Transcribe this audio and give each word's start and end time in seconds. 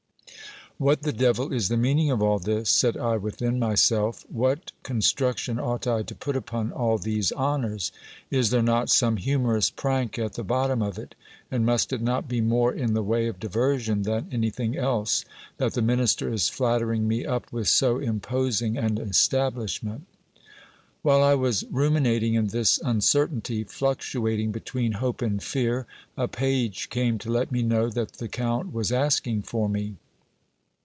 What 0.77 1.03
the 1.03 1.13
devil 1.13 1.53
is 1.53 1.67
the 1.69 1.77
meaning 1.77 2.09
of 2.09 2.23
all 2.23 2.39
this? 2.39 2.67
said 2.67 2.97
I 2.97 3.15
within 3.17 3.59
myself. 3.59 4.25
What 4.27 4.71
con 4.81 5.01
struction 5.03 5.59
ought 5.59 5.85
I 5.85 6.01
to 6.01 6.15
put 6.15 6.35
upon 6.35 6.71
all 6.71 6.97
these 6.97 7.31
honours? 7.33 7.91
Is 8.31 8.49
there 8.49 8.63
not 8.63 8.89
some 8.89 9.17
humorous 9.17 9.69
frank 9.69 10.17
at 10.17 10.33
the 10.33 10.43
bottom 10.43 10.81
of 10.81 10.97
it? 10.97 11.13
and 11.51 11.67
must 11.67 11.93
it 11.93 12.01
not 12.01 12.27
be 12.27 12.41
more 12.41 12.73
in 12.73 12.95
the 12.95 13.03
way 13.03 13.27
of 13.27 13.39
diversion 13.39 14.01
than 14.01 14.27
anything 14.31 14.75
else, 14.75 15.23
that 15.57 15.73
the 15.73 15.83
minister 15.83 16.33
is 16.33 16.49
flattering 16.49 17.07
me 17.07 17.27
up 17.27 17.53
with 17.53 17.67
so 17.67 17.99
imposing 17.99 18.75
an 18.75 18.95
estab 18.97 19.51
lishment? 19.53 20.01
While 21.03 21.21
I 21.21 21.35
was 21.35 21.63
ruminating 21.69 22.33
in 22.33 22.47
this 22.47 22.79
uncertainty, 22.83 23.63
fluctuating 23.63 24.51
between 24.51 24.93
hope 24.93 25.21
and 25.21 25.43
fear, 25.43 25.85
a 26.17 26.27
page 26.27 26.89
came 26.89 27.19
to 27.19 27.29
let 27.29 27.51
me 27.51 27.61
know 27.61 27.91
that 27.91 28.13
the 28.13 28.27
count 28.27 28.73
was 28.73 28.91
asking 28.91 29.43
for 29.43 29.69
me. 29.69 29.97